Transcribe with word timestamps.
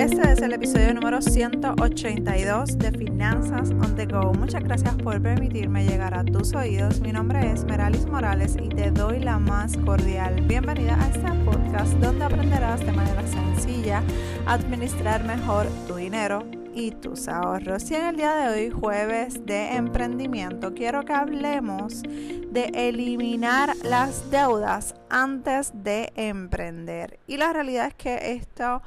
Este 0.00 0.32
es 0.32 0.40
el 0.40 0.54
episodio 0.54 0.94
número 0.94 1.20
182 1.20 2.78
de 2.78 2.90
Finanzas 2.90 3.70
on 3.70 3.94
the 3.96 4.06
Go. 4.06 4.32
Muchas 4.32 4.64
gracias 4.64 4.94
por 4.94 5.20
permitirme 5.20 5.84
llegar 5.84 6.14
a 6.14 6.24
tus 6.24 6.54
oídos. 6.54 7.02
Mi 7.02 7.12
nombre 7.12 7.52
es 7.52 7.66
Meralis 7.66 8.06
Morales 8.06 8.56
y 8.56 8.70
te 8.70 8.90
doy 8.90 9.18
la 9.20 9.38
más 9.38 9.76
cordial 9.76 10.40
bienvenida 10.40 10.98
a 10.98 11.06
este 11.08 11.30
podcast 11.44 11.92
donde 11.98 12.24
aprenderás 12.24 12.80
de 12.80 12.92
manera 12.92 13.22
sencilla 13.26 14.02
a 14.46 14.54
administrar 14.54 15.22
mejor 15.24 15.66
tu 15.86 15.96
dinero 15.96 16.46
y 16.74 16.92
tus 16.92 17.28
ahorros. 17.28 17.90
Y 17.90 17.96
en 17.96 18.06
el 18.06 18.16
día 18.16 18.34
de 18.36 18.48
hoy, 18.48 18.70
jueves 18.70 19.44
de 19.44 19.74
emprendimiento, 19.74 20.72
quiero 20.72 21.04
que 21.04 21.12
hablemos 21.12 22.02
de 22.02 22.70
eliminar 22.74 23.76
las 23.84 24.30
deudas 24.30 24.94
antes 25.10 25.72
de 25.74 26.10
emprender. 26.16 27.20
Y 27.26 27.36
la 27.36 27.52
realidad 27.52 27.88
es 27.88 27.94
que 27.94 28.32
esto 28.32 28.80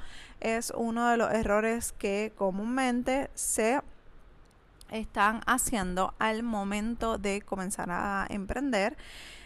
es 0.43 0.71
uno 0.75 1.09
de 1.09 1.17
los 1.17 1.33
errores 1.33 1.93
que 1.93 2.31
comúnmente 2.35 3.29
se 3.33 3.81
están 4.91 5.41
haciendo 5.47 6.13
al 6.19 6.43
momento 6.43 7.17
de 7.17 7.41
comenzar 7.41 7.89
a 7.89 8.27
emprender. 8.29 8.95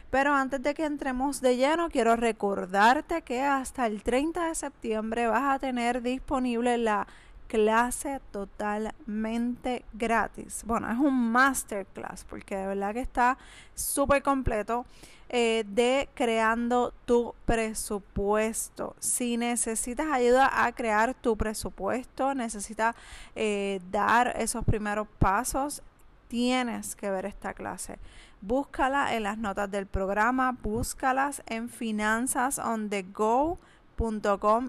Pero 0.10 0.34
antes 0.34 0.62
de 0.62 0.74
que 0.74 0.86
entremos 0.86 1.42
de 1.42 1.58
lleno, 1.58 1.90
quiero 1.90 2.16
recordarte 2.16 3.22
que 3.22 3.42
hasta 3.42 3.86
el 3.86 4.04
30 4.04 4.48
de 4.48 4.56
septiembre 4.56 5.28
vas 5.28 5.56
a 5.56 5.60
tener 5.60 6.02
disponible 6.02 6.78
la 6.78 7.08
clase 7.48 8.22
totalmente 8.32 9.86
gratis. 9.94 10.64
Bueno, 10.66 10.92
es 10.92 10.98
un 10.98 11.32
masterclass 11.32 12.24
porque 12.24 12.56
de 12.56 12.68
verdad 12.68 12.94
que 12.94 13.02
está 13.02 13.38
súper 13.74 14.22
completo 14.22 14.86
eh, 15.30 15.66
de 15.68 16.08
creando 16.14 16.94
tu 17.06 17.34
presupuesto. 17.46 18.96
Si 19.00 19.38
necesitas 19.38 20.08
ayuda 20.12 20.66
a 20.66 20.72
crear 20.72 21.14
tu 21.14 21.36
presupuesto, 21.36 22.34
necesitas 22.34 22.96
eh, 23.36 23.82
dar 23.92 24.34
esos 24.38 24.64
primeros 24.64 25.08
pasos, 25.20 25.82
tienes 26.30 26.96
que 26.96 27.10
ver 27.10 27.26
esta 27.26 27.54
clase. 27.54 28.00
Búscala 28.40 29.16
en 29.16 29.24
las 29.24 29.38
notas 29.38 29.70
del 29.70 29.88
programa, 29.88 30.56
búscalas 30.62 31.42
en 31.48 31.70
Finanzas 31.70 32.60
on 32.60 32.90
the 32.90 33.04
Go 33.04 33.58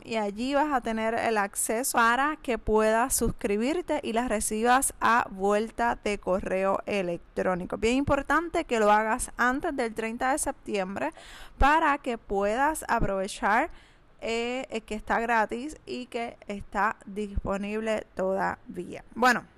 y 0.05 0.17
allí 0.17 0.55
vas 0.55 0.73
a 0.73 0.81
tener 0.81 1.15
el 1.15 1.37
acceso 1.37 1.99
para 1.99 2.37
que 2.37 2.57
puedas 2.57 3.15
suscribirte 3.15 4.01
y 4.03 4.15
las 4.15 4.29
recibas 4.29 4.95
a 5.01 5.27
vuelta 5.31 5.99
de 6.03 6.19
correo 6.19 6.81
electrónico. 6.87 7.77
Bien 7.77 7.97
importante 7.97 8.65
que 8.65 8.81
lo 8.81 8.91
hagas 8.91 9.31
antes 9.37 9.77
del 9.77 9.95
30 9.95 10.33
de 10.33 10.39
septiembre 10.39 11.13
para 11.59 11.99
que 11.99 12.17
puedas 12.17 12.85
aprovechar 12.89 13.71
eh, 14.21 14.83
que 14.87 14.95
está 14.95 15.21
gratis 15.21 15.77
y 15.85 16.07
que 16.07 16.39
está 16.47 16.97
disponible 17.05 18.07
todavía. 18.15 19.05
Bueno. 19.15 19.58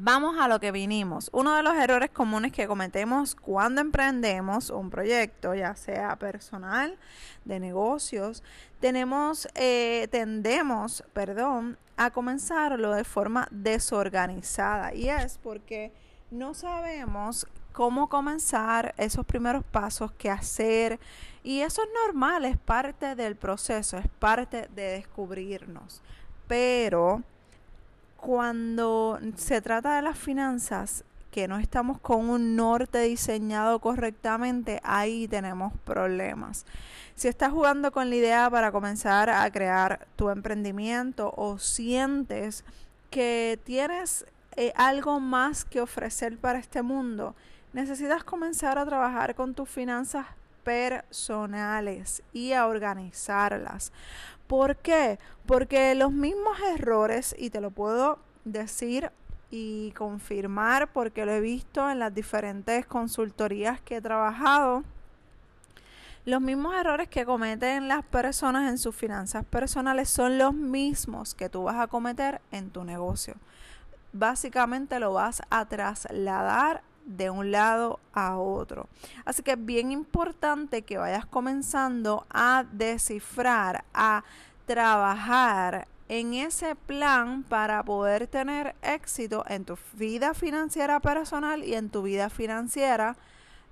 Vamos 0.00 0.36
a 0.38 0.46
lo 0.46 0.60
que 0.60 0.70
vinimos. 0.70 1.28
Uno 1.32 1.56
de 1.56 1.64
los 1.64 1.74
errores 1.74 2.10
comunes 2.10 2.52
que 2.52 2.68
cometemos 2.68 3.34
cuando 3.34 3.80
emprendemos 3.80 4.70
un 4.70 4.90
proyecto, 4.90 5.56
ya 5.56 5.74
sea 5.74 6.14
personal, 6.14 6.96
de 7.44 7.58
negocios, 7.58 8.44
tenemos, 8.78 9.48
eh, 9.56 10.06
tendemos, 10.12 11.02
perdón, 11.12 11.78
a 11.96 12.12
comenzarlo 12.12 12.92
de 12.92 13.02
forma 13.02 13.48
desorganizada. 13.50 14.94
Y 14.94 15.08
es 15.08 15.36
porque 15.38 15.92
no 16.30 16.54
sabemos 16.54 17.48
cómo 17.72 18.08
comenzar 18.08 18.94
esos 18.98 19.26
primeros 19.26 19.64
pasos, 19.64 20.12
qué 20.12 20.30
hacer. 20.30 21.00
Y 21.42 21.62
eso 21.62 21.82
es 21.82 21.88
normal, 22.06 22.44
es 22.44 22.56
parte 22.56 23.16
del 23.16 23.34
proceso, 23.34 23.98
es 23.98 24.06
parte 24.06 24.68
de 24.76 24.92
descubrirnos. 24.92 26.02
Pero 26.46 27.24
cuando 28.18 29.18
se 29.36 29.62
trata 29.62 29.96
de 29.96 30.02
las 30.02 30.18
finanzas, 30.18 31.04
que 31.30 31.46
no 31.46 31.58
estamos 31.58 32.00
con 32.00 32.28
un 32.30 32.56
norte 32.56 32.98
diseñado 33.02 33.78
correctamente, 33.78 34.80
ahí 34.82 35.28
tenemos 35.28 35.72
problemas. 35.84 36.66
Si 37.14 37.28
estás 37.28 37.52
jugando 37.52 37.92
con 37.92 38.10
la 38.10 38.16
idea 38.16 38.50
para 38.50 38.72
comenzar 38.72 39.30
a 39.30 39.48
crear 39.50 40.06
tu 40.16 40.30
emprendimiento 40.30 41.32
o 41.36 41.58
sientes 41.58 42.64
que 43.10 43.58
tienes 43.64 44.26
eh, 44.56 44.72
algo 44.74 45.20
más 45.20 45.64
que 45.64 45.80
ofrecer 45.80 46.38
para 46.38 46.58
este 46.58 46.82
mundo, 46.82 47.36
necesitas 47.72 48.24
comenzar 48.24 48.78
a 48.78 48.84
trabajar 48.84 49.34
con 49.34 49.54
tus 49.54 49.68
finanzas 49.68 50.26
personales 50.64 52.22
y 52.32 52.52
a 52.52 52.66
organizarlas. 52.66 53.92
¿Por 54.48 54.76
qué? 54.76 55.18
Porque 55.46 55.94
los 55.94 56.10
mismos 56.10 56.58
errores, 56.74 57.36
y 57.38 57.50
te 57.50 57.60
lo 57.60 57.70
puedo 57.70 58.18
decir 58.44 59.12
y 59.50 59.92
confirmar 59.92 60.90
porque 60.92 61.24
lo 61.24 61.32
he 61.32 61.40
visto 61.40 61.88
en 61.90 61.98
las 61.98 62.14
diferentes 62.14 62.86
consultorías 62.86 63.80
que 63.80 63.96
he 63.96 64.00
trabajado, 64.00 64.84
los 66.24 66.40
mismos 66.40 66.74
errores 66.74 67.08
que 67.08 67.24
cometen 67.24 67.88
las 67.88 68.04
personas 68.04 68.70
en 68.70 68.78
sus 68.78 68.94
finanzas 68.94 69.44
personales 69.44 70.10
son 70.10 70.36
los 70.38 70.52
mismos 70.52 71.34
que 71.34 71.48
tú 71.48 71.64
vas 71.64 71.76
a 71.76 71.86
cometer 71.86 72.40
en 72.50 72.70
tu 72.70 72.84
negocio. 72.84 73.34
Básicamente 74.12 74.98
lo 74.98 75.12
vas 75.12 75.42
a 75.50 75.66
trasladar 75.66 76.82
de 77.08 77.30
un 77.30 77.50
lado 77.50 77.98
a 78.12 78.36
otro. 78.36 78.86
Así 79.24 79.42
que 79.42 79.52
es 79.52 79.64
bien 79.64 79.90
importante 79.90 80.82
que 80.82 80.98
vayas 80.98 81.26
comenzando 81.26 82.26
a 82.30 82.64
descifrar, 82.70 83.84
a 83.94 84.22
trabajar 84.66 85.88
en 86.08 86.34
ese 86.34 86.74
plan 86.74 87.42
para 87.42 87.82
poder 87.82 88.26
tener 88.26 88.74
éxito 88.82 89.44
en 89.48 89.64
tu 89.64 89.78
vida 89.94 90.34
financiera 90.34 91.00
personal 91.00 91.64
y 91.64 91.74
en 91.74 91.90
tu 91.90 92.02
vida 92.02 92.28
financiera 92.28 93.16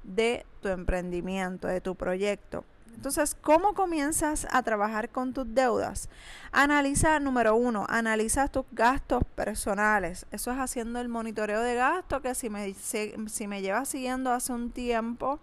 de 0.03 0.47
tu 0.63 0.69
emprendimiento, 0.69 1.69
de 1.69 1.81
tu 1.81 1.95
proyecto. 1.95 2.65
Entonces, 2.97 3.37
¿cómo 3.41 3.75
comienzas 3.75 4.47
a 4.51 4.63
trabajar 4.63 5.11
con 5.11 5.33
tus 5.33 5.55
deudas? 5.55 6.09
Analiza, 6.51 7.21
número 7.21 7.55
uno, 7.55 7.87
analiza 7.89 8.49
tus 8.49 8.65
gastos 8.73 9.23
personales. 9.35 10.27
Eso 10.33 10.51
es 10.51 10.59
haciendo 10.59 10.99
el 11.01 11.09
monitoreo 11.09 11.61
de 11.61 11.75
gastos 11.75 12.23
que 12.23 12.35
si 12.35 12.49
me, 12.49 12.75
si 12.75 13.47
me 13.47 13.61
llevas 13.63 13.89
siguiendo 13.89 14.33
hace 14.33 14.53
un 14.53 14.71
tiempo, 14.71 15.39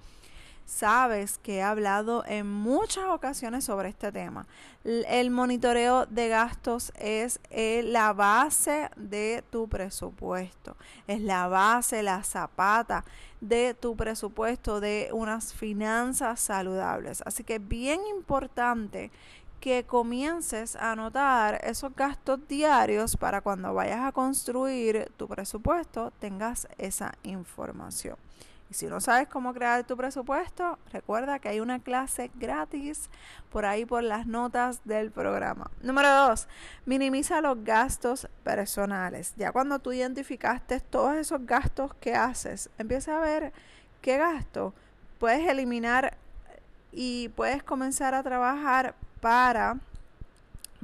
sabes 0.65 1.37
que 1.37 1.57
he 1.57 1.61
hablado 1.61 2.23
en 2.25 2.47
muchas 2.47 3.05
ocasiones 3.05 3.63
sobre 3.65 3.89
este 3.89 4.11
tema. 4.11 4.45
El 4.83 5.31
monitoreo 5.31 6.05
de 6.05 6.27
gastos 6.27 6.91
es 6.99 7.39
eh, 7.49 7.83
la 7.85 8.13
base 8.13 8.89
de 8.95 9.43
tu 9.49 9.67
presupuesto, 9.67 10.75
es 11.07 11.21
la 11.21 11.47
base, 11.47 12.03
la 12.03 12.23
zapata 12.23 13.03
de 13.41 13.73
tu 13.73 13.95
presupuesto 13.95 14.79
de 14.79 15.09
unas 15.11 15.53
finanzas 15.53 16.39
saludables. 16.39 17.21
Así 17.25 17.43
que 17.43 17.55
es 17.55 17.67
bien 17.67 17.99
importante 18.07 19.11
que 19.63 19.85
comiences 19.85 20.75
a 20.75 20.91
anotar 20.91 21.61
esos 21.63 21.95
gastos 21.95 22.45
diarios 22.49 23.15
para 23.15 23.39
cuando 23.39 23.73
vayas 23.73 24.01
a 24.01 24.11
construir 24.11 25.09
tu 25.15 25.29
presupuesto 25.29 26.11
tengas 26.19 26.67
esa 26.77 27.13
información. 27.23 28.17
Y 28.73 28.75
si 28.75 28.87
no 28.87 28.99
sabes 28.99 29.27
cómo 29.27 29.53
crear 29.53 29.83
tu 29.83 29.95
presupuesto, 29.95 30.79
recuerda 30.91 31.37
que 31.37 31.47
hay 31.47 31.59
una 31.59 31.77
clase 31.77 32.31
gratis 32.33 33.11
por 33.51 33.67
ahí 33.67 33.85
por 33.85 34.01
las 34.01 34.25
notas 34.25 34.81
del 34.83 35.11
programa. 35.11 35.69
Número 35.83 36.09
dos, 36.09 36.47
minimiza 36.87 37.39
los 37.39 37.63
gastos 37.63 38.27
personales. 38.43 39.35
Ya 39.37 39.51
cuando 39.51 39.77
tú 39.77 39.91
identificaste 39.91 40.79
todos 40.79 41.13
esos 41.17 41.45
gastos 41.45 41.93
que 41.99 42.15
haces, 42.15 42.71
empieza 42.79 43.15
a 43.15 43.21
ver 43.21 43.53
qué 44.01 44.17
gasto 44.17 44.73
puedes 45.19 45.47
eliminar 45.47 46.17
y 46.91 47.29
puedes 47.29 47.61
comenzar 47.61 48.15
a 48.15 48.23
trabajar 48.23 48.95
para 49.21 49.77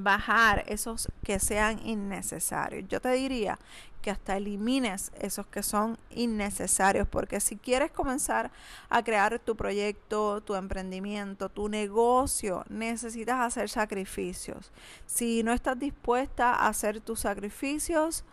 bajar 0.04 0.64
esos 0.68 1.10
que 1.24 1.40
sean 1.40 1.80
innecesarios. 1.86 2.88
Yo 2.88 3.00
te 3.00 3.12
diría 3.12 3.60
que 4.02 4.12
hasta 4.12 4.38
elimines 4.38 5.12
esos 5.20 5.46
que 5.48 5.62
son 5.62 5.98
innecesarios, 6.12 7.08
porque 7.08 7.40
si 7.40 7.58
quieres 7.58 7.92
comenzar 7.92 8.50
a 8.90 9.04
crear 9.04 9.40
tu 9.40 9.56
proyecto, 9.56 10.42
tu 10.42 10.56
emprendimiento, 10.56 11.50
tu 11.50 11.68
negocio, 11.68 12.64
necesitas 12.70 13.40
hacer 13.42 13.70
sacrificios. 13.70 14.72
Si 15.06 15.44
no 15.44 15.52
estás 15.52 15.78
dispuesta 15.78 16.54
a 16.54 16.68
hacer 16.68 17.02
tus 17.02 17.22
sacrificios, 17.22 18.24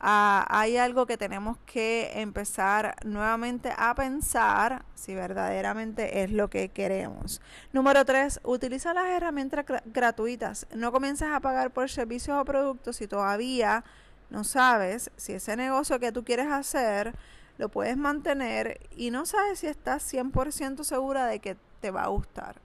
Ah, 0.00 0.46
hay 0.48 0.76
algo 0.76 1.06
que 1.06 1.16
tenemos 1.16 1.58
que 1.66 2.12
empezar 2.20 2.94
nuevamente 3.04 3.72
a 3.76 3.94
pensar 3.96 4.84
si 4.94 5.14
verdaderamente 5.14 6.22
es 6.22 6.30
lo 6.30 6.48
que 6.48 6.68
queremos. 6.68 7.40
Número 7.72 8.04
tres, 8.04 8.40
utiliza 8.44 8.94
las 8.94 9.06
herramientas 9.06 9.64
gratuitas. 9.86 10.66
No 10.72 10.92
comiences 10.92 11.28
a 11.28 11.40
pagar 11.40 11.72
por 11.72 11.90
servicios 11.90 12.40
o 12.40 12.44
productos 12.44 12.96
si 12.96 13.08
todavía 13.08 13.82
no 14.30 14.44
sabes 14.44 15.10
si 15.16 15.32
ese 15.32 15.56
negocio 15.56 15.98
que 15.98 16.12
tú 16.12 16.24
quieres 16.24 16.46
hacer 16.46 17.14
lo 17.56 17.68
puedes 17.68 17.96
mantener 17.96 18.78
y 18.96 19.10
no 19.10 19.26
sabes 19.26 19.60
si 19.60 19.66
estás 19.66 20.12
100% 20.12 20.84
segura 20.84 21.26
de 21.26 21.40
que 21.40 21.56
te 21.80 21.90
va 21.90 22.04
a 22.04 22.08
gustar. 22.08 22.60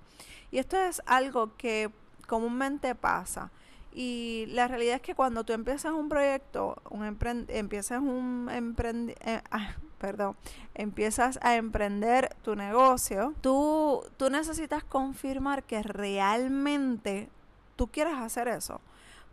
Y 0.51 0.59
esto 0.59 0.79
es 0.79 1.01
algo 1.07 1.57
que 1.57 1.89
comúnmente 2.27 2.93
pasa 2.93 3.49
Y 3.93 4.45
la 4.49 4.67
realidad 4.67 4.95
es 4.95 5.01
que 5.01 5.15
cuando 5.15 5.43
tú 5.43 5.53
empiezas 5.53 5.91
un 5.93 6.09
proyecto, 6.09 6.81
un 6.89 7.17
empiezas 7.49 8.01
un 8.01 8.49
emprendi 8.51 9.13
eh, 9.21 9.41
ah, 9.51 9.75
perdón, 10.03 10.35
empiezas 10.73 11.39
a 11.41 11.55
emprender 11.55 12.35
tu 12.41 12.57
negocio, 12.57 13.33
tú, 13.39 14.03
tú 14.17 14.29
necesitas 14.29 14.83
confirmar 14.83 15.63
que 15.63 15.81
realmente 15.81 17.29
tú 17.77 17.87
quieres 17.87 18.15
hacer 18.15 18.49
eso. 18.49 18.81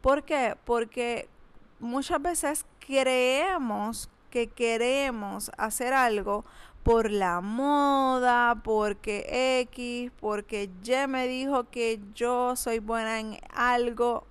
¿Por 0.01 0.23
qué? 0.23 0.57
Porque 0.65 1.29
muchas 1.81 2.23
veces 2.23 2.67
creemos 2.79 4.09
que 4.31 4.47
queremos 4.47 5.51
hacer 5.59 5.93
algo 5.93 6.45
por 6.85 7.11
la 7.11 7.41
moda, 7.41 8.61
porque 8.63 9.63
X, 9.63 10.13
porque 10.21 10.71
Y 10.85 11.07
me 11.09 11.27
dijo 11.27 11.65
que 11.65 12.01
yo 12.15 12.55
soy 12.55 12.79
buena 12.79 13.19
en 13.19 13.39
algo 13.53 14.25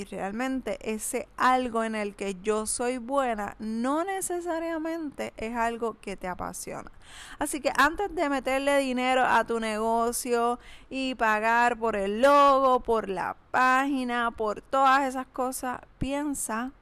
y 0.00 0.04
realmente 0.04 0.78
ese 0.82 1.28
algo 1.36 1.84
en 1.84 1.94
el 1.94 2.14
que 2.14 2.36
yo 2.42 2.64
soy 2.64 2.96
buena 2.96 3.54
no 3.58 4.02
necesariamente 4.02 5.34
es 5.36 5.54
algo 5.54 5.96
que 6.00 6.16
te 6.16 6.26
apasiona. 6.26 6.90
Así 7.38 7.60
que 7.60 7.70
antes 7.76 8.14
de 8.14 8.30
meterle 8.30 8.78
dinero 8.78 9.24
a 9.26 9.44
tu 9.44 9.60
negocio 9.60 10.58
y 10.88 11.14
pagar 11.16 11.76
por 11.76 11.96
el 11.96 12.22
logo, 12.22 12.80
por 12.80 13.10
la 13.10 13.36
página, 13.50 14.30
por 14.30 14.62
todas 14.62 15.06
esas 15.06 15.26
cosas, 15.26 15.80
piensa, 15.98 16.72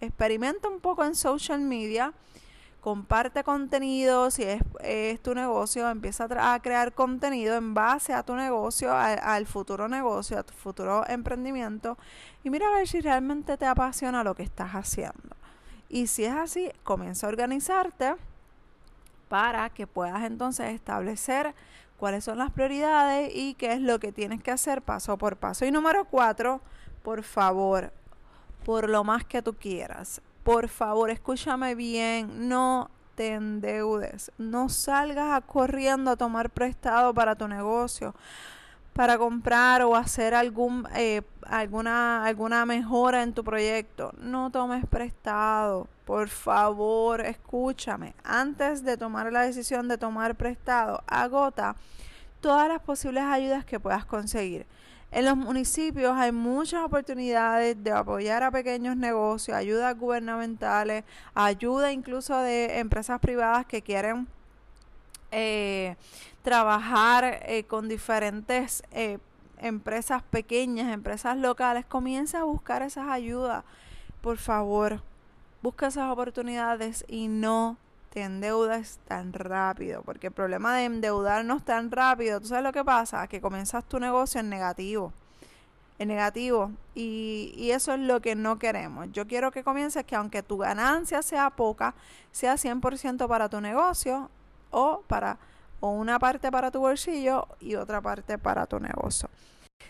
experimenta 0.00 0.68
un 0.68 0.80
poco 0.80 1.04
en 1.04 1.14
social 1.14 1.60
media 1.60 2.14
comparte 2.84 3.44
contenido, 3.44 4.30
si 4.30 4.42
es, 4.42 5.22
tu 5.22 5.34
negocio, 5.34 5.88
empieza 5.88 6.28
a, 6.28 6.60
crear 6.60 6.92
contenido 6.92 7.56
en 7.56 7.72
base 7.72 8.12
a 8.12 8.22
tu 8.22 8.36
negocio, 8.36 8.92
al 8.94 9.46
futuro 9.46 9.88
negocio, 9.88 10.38
a 10.38 10.42
tu 10.42 10.52
futuro 10.52 11.02
emprendimiento 11.08 11.96
y 12.42 12.50
mira 12.50 12.68
a 12.68 12.76
ver 12.76 12.86
si 12.86 13.00
realmente 13.00 13.56
te 13.56 13.64
apasiona 13.64 14.22
lo 14.22 14.34
que 14.34 14.42
estás 14.42 14.72
haciendo. 14.72 15.34
Y 15.88 16.08
si 16.08 16.26
es 16.26 16.34
así, 16.34 16.70
comienza 16.82 17.26
a 17.26 17.30
organizarte 17.30 18.16
para 19.30 19.70
que 19.70 19.86
puedas 19.86 20.22
entonces 20.22 20.74
establecer 20.74 21.54
cuáles 21.96 22.22
son 22.24 22.36
las 22.36 22.50
prioridades 22.50 23.34
y 23.34 23.54
qué 23.54 23.72
es 23.72 23.80
lo 23.80 23.98
que 23.98 24.12
tienes 24.12 24.42
que 24.42 24.50
hacer 24.50 24.82
paso 24.82 25.16
por 25.16 25.38
paso. 25.38 25.64
Y 25.64 25.70
número 25.70 26.04
cuatro, 26.04 26.60
por 27.02 27.22
favor, 27.22 27.94
por 28.66 28.90
lo 28.90 29.04
más 29.04 29.24
que 29.24 29.40
tú 29.40 29.54
quieras, 29.54 30.20
por 30.44 30.68
favor, 30.68 31.10
escúchame 31.10 31.74
bien, 31.74 32.48
no 32.48 32.90
te 33.14 33.32
endeudes, 33.32 34.30
no 34.36 34.68
salgas 34.68 35.42
corriendo 35.44 36.10
a 36.10 36.16
tomar 36.16 36.50
prestado 36.50 37.14
para 37.14 37.34
tu 37.34 37.48
negocio, 37.48 38.14
para 38.92 39.16
comprar 39.16 39.82
o 39.82 39.96
hacer 39.96 40.34
eh, 40.94 41.22
alguna, 41.46 42.24
alguna 42.24 42.66
mejora 42.66 43.22
en 43.22 43.32
tu 43.32 43.42
proyecto. 43.42 44.12
No 44.18 44.50
tomes 44.50 44.86
prestado, 44.86 45.88
por 46.04 46.28
favor, 46.28 47.22
escúchame. 47.22 48.14
Antes 48.22 48.84
de 48.84 48.96
tomar 48.98 49.32
la 49.32 49.42
decisión 49.42 49.88
de 49.88 49.96
tomar 49.96 50.34
prestado, 50.34 51.02
agota 51.06 51.74
todas 52.40 52.68
las 52.68 52.82
posibles 52.82 53.24
ayudas 53.24 53.64
que 53.64 53.80
puedas 53.80 54.04
conseguir. 54.04 54.66
En 55.14 55.26
los 55.26 55.36
municipios 55.36 56.12
hay 56.16 56.32
muchas 56.32 56.82
oportunidades 56.84 57.80
de 57.84 57.92
apoyar 57.92 58.42
a 58.42 58.50
pequeños 58.50 58.96
negocios, 58.96 59.56
ayudas 59.56 59.96
gubernamentales, 59.96 61.04
ayuda 61.34 61.92
incluso 61.92 62.36
de 62.38 62.80
empresas 62.80 63.20
privadas 63.20 63.64
que 63.64 63.80
quieren 63.80 64.26
eh, 65.30 65.94
trabajar 66.42 67.42
eh, 67.46 67.62
con 67.62 67.88
diferentes 67.88 68.82
eh, 68.90 69.18
empresas 69.58 70.20
pequeñas, 70.24 70.92
empresas 70.92 71.36
locales. 71.36 71.86
Comienza 71.86 72.40
a 72.40 72.42
buscar 72.42 72.82
esas 72.82 73.06
ayudas, 73.08 73.62
por 74.20 74.38
favor. 74.38 75.00
Busca 75.62 75.86
esas 75.86 76.10
oportunidades 76.10 77.04
y 77.06 77.28
no 77.28 77.76
te 78.14 78.22
endeudas 78.22 79.00
tan 79.08 79.32
rápido, 79.32 80.02
porque 80.02 80.28
el 80.28 80.32
problema 80.32 80.76
de 80.76 80.84
endeudarnos 80.84 81.64
tan 81.64 81.90
rápido, 81.90 82.40
¿tú 82.40 82.46
sabes 82.46 82.62
lo 82.62 82.72
que 82.72 82.84
pasa? 82.84 83.26
Que 83.26 83.40
comienzas 83.40 83.84
tu 83.84 83.98
negocio 83.98 84.40
en 84.40 84.48
negativo, 84.48 85.12
en 85.98 86.08
negativo, 86.08 86.70
y, 86.94 87.52
y 87.56 87.72
eso 87.72 87.92
es 87.92 87.98
lo 87.98 88.20
que 88.20 88.36
no 88.36 88.56
queremos. 88.60 89.08
Yo 89.10 89.26
quiero 89.26 89.50
que 89.50 89.64
comiences 89.64 90.04
que 90.04 90.14
aunque 90.14 90.44
tu 90.44 90.58
ganancia 90.58 91.22
sea 91.22 91.50
poca, 91.50 91.96
sea 92.30 92.54
100% 92.54 93.26
para 93.26 93.48
tu 93.48 93.60
negocio 93.60 94.30
o 94.70 95.02
para 95.08 95.36
o 95.80 95.90
una 95.90 96.18
parte 96.20 96.52
para 96.52 96.70
tu 96.70 96.78
bolsillo 96.80 97.48
y 97.60 97.74
otra 97.74 98.00
parte 98.00 98.38
para 98.38 98.64
tu 98.64 98.78
negocio. 98.78 99.28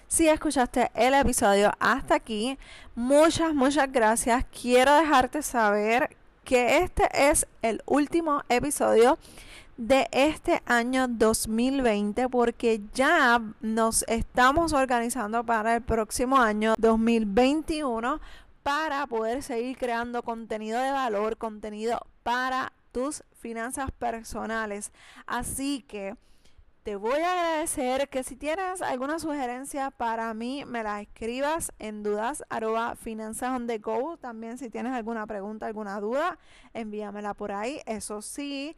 Si 0.08 0.28
escuchaste 0.28 0.90
el 0.94 1.12
episodio 1.12 1.72
hasta 1.78 2.14
aquí, 2.14 2.58
muchas, 2.94 3.54
muchas 3.54 3.92
gracias. 3.92 4.44
Quiero 4.46 4.94
dejarte 4.94 5.42
saber 5.42 6.16
que 6.44 6.78
este 6.78 7.08
es 7.12 7.46
el 7.62 7.82
último 7.86 8.42
episodio 8.48 9.18
de 9.76 10.06
este 10.12 10.62
año 10.66 11.08
2020 11.08 12.28
porque 12.28 12.80
ya 12.92 13.42
nos 13.60 14.04
estamos 14.06 14.72
organizando 14.72 15.42
para 15.44 15.76
el 15.76 15.82
próximo 15.82 16.38
año 16.38 16.74
2021 16.78 18.20
para 18.62 19.06
poder 19.06 19.42
seguir 19.42 19.76
creando 19.76 20.22
contenido 20.22 20.80
de 20.80 20.92
valor, 20.92 21.36
contenido 21.36 22.00
para 22.22 22.72
tus 22.92 23.24
finanzas 23.32 23.90
personales. 23.90 24.92
Así 25.26 25.84
que 25.88 26.14
te 26.84 26.96
voy 26.96 27.18
a 27.18 27.32
agradecer 27.32 28.10
que 28.10 28.22
si 28.22 28.36
tienes 28.36 28.82
alguna 28.82 29.18
sugerencia 29.18 29.90
para 29.90 30.34
mí, 30.34 30.66
me 30.66 30.82
la 30.82 31.00
escribas 31.00 31.72
en 31.78 32.02
dudas 32.02 32.44
arroba 32.50 32.94
finanzas 32.94 33.58
go. 33.80 34.18
También 34.18 34.58
si 34.58 34.68
tienes 34.68 34.92
alguna 34.92 35.26
pregunta, 35.26 35.64
alguna 35.64 35.98
duda, 35.98 36.38
envíamela 36.74 37.32
por 37.32 37.52
ahí. 37.52 37.80
Eso 37.86 38.20
sí, 38.20 38.76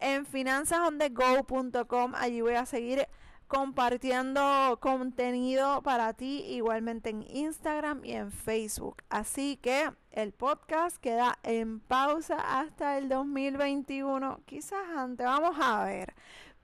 en 0.00 0.26
finanzasondego.com, 0.26 2.12
allí 2.14 2.42
voy 2.42 2.56
a 2.56 2.66
seguir 2.66 3.08
compartiendo 3.48 4.78
contenido 4.78 5.80
para 5.82 6.12
ti 6.12 6.44
igualmente 6.48 7.08
en 7.08 7.22
Instagram 7.22 8.04
y 8.04 8.12
en 8.12 8.32
Facebook. 8.32 8.96
Así 9.08 9.56
que 9.56 9.90
el 10.10 10.32
podcast 10.32 10.98
queda 10.98 11.38
en 11.42 11.80
pausa 11.80 12.60
hasta 12.60 12.98
el 12.98 13.08
2021, 13.08 14.40
quizás 14.44 14.84
antes, 14.94 15.24
vamos 15.24 15.56
a 15.58 15.84
ver. 15.86 16.12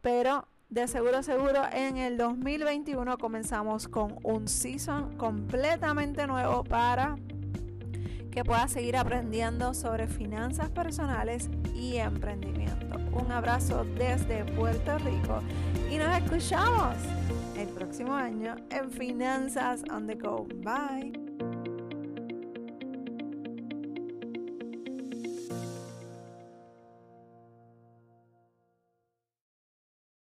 Pero 0.02 0.48
de 0.72 0.88
seguro, 0.88 1.22
seguro, 1.22 1.60
en 1.70 1.98
el 1.98 2.16
2021 2.16 3.18
comenzamos 3.18 3.88
con 3.88 4.16
un 4.22 4.48
season 4.48 5.18
completamente 5.18 6.26
nuevo 6.26 6.64
para 6.64 7.16
que 8.30 8.42
puedas 8.42 8.72
seguir 8.72 8.96
aprendiendo 8.96 9.74
sobre 9.74 10.06
finanzas 10.06 10.70
personales 10.70 11.50
y 11.74 11.96
emprendimiento. 11.98 12.96
Un 13.12 13.30
abrazo 13.30 13.84
desde 13.98 14.46
Puerto 14.46 14.96
Rico 14.96 15.40
y 15.90 15.98
nos 15.98 16.16
escuchamos 16.16 16.96
el 17.58 17.68
próximo 17.68 18.14
año 18.14 18.56
en 18.70 18.90
Finanzas 18.90 19.82
on 19.90 20.06
the 20.06 20.14
Go. 20.14 20.46
Bye. 20.64 21.21